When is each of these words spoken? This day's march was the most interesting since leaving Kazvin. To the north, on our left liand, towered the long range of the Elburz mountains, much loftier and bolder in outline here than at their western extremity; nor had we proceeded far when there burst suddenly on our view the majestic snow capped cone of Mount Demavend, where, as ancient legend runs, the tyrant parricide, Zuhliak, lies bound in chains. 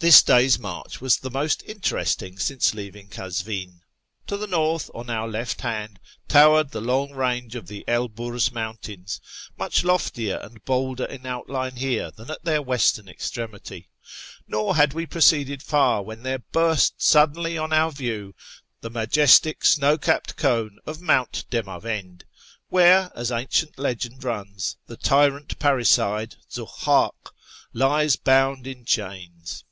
This 0.00 0.22
day's 0.22 0.60
march 0.60 1.00
was 1.00 1.16
the 1.16 1.28
most 1.30 1.60
interesting 1.66 2.38
since 2.38 2.72
leaving 2.72 3.08
Kazvin. 3.08 3.80
To 4.28 4.36
the 4.36 4.46
north, 4.46 4.88
on 4.94 5.10
our 5.10 5.26
left 5.26 5.58
liand, 5.58 5.96
towered 6.28 6.70
the 6.70 6.80
long 6.80 7.10
range 7.10 7.56
of 7.56 7.66
the 7.66 7.84
Elburz 7.88 8.52
mountains, 8.52 9.20
much 9.56 9.82
loftier 9.82 10.36
and 10.36 10.64
bolder 10.64 11.04
in 11.04 11.26
outline 11.26 11.74
here 11.74 12.12
than 12.12 12.30
at 12.30 12.44
their 12.44 12.62
western 12.62 13.08
extremity; 13.08 13.88
nor 14.46 14.76
had 14.76 14.92
we 14.92 15.04
proceeded 15.04 15.64
far 15.64 16.00
when 16.04 16.22
there 16.22 16.44
burst 16.52 17.02
suddenly 17.02 17.58
on 17.58 17.72
our 17.72 17.90
view 17.90 18.36
the 18.82 18.90
majestic 18.90 19.64
snow 19.64 19.98
capped 19.98 20.36
cone 20.36 20.78
of 20.86 21.00
Mount 21.00 21.44
Demavend, 21.50 22.22
where, 22.68 23.10
as 23.16 23.32
ancient 23.32 23.76
legend 23.76 24.22
runs, 24.22 24.76
the 24.86 24.96
tyrant 24.96 25.58
parricide, 25.58 26.36
Zuhliak, 26.48 27.32
lies 27.72 28.14
bound 28.14 28.64
in 28.68 28.84
chains. 28.84 29.64